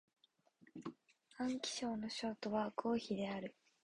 [1.37, 3.53] 安徽省の省都は合肥である